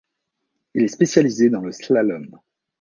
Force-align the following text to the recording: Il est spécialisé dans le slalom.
Il 0.73 0.81
est 0.81 0.87
spécialisé 0.87 1.51
dans 1.51 1.61
le 1.61 1.71
slalom. 1.71 2.39